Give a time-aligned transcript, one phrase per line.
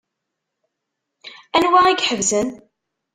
[1.57, 2.49] Anwa i iḥebsen?